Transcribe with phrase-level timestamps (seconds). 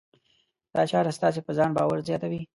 [0.73, 2.41] دا چاره ستاسې په ځان باور زیاتوي.